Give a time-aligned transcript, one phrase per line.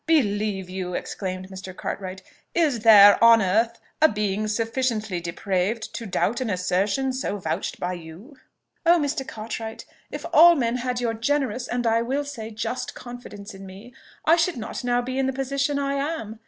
[0.07, 1.77] "Believe you!" exclaimed Mr.
[1.77, 2.23] Cartwright.
[2.55, 7.93] "Is there on earth a being sufficiently depraved to doubt an assertion so vouched by
[7.93, 8.35] you?"
[8.83, 9.27] "Oh, Mr.
[9.27, 9.85] Cartwright!
[10.09, 13.93] if all men had your generous, and, I will say, just confidence in me,
[14.25, 16.39] I should not now be in the position I am!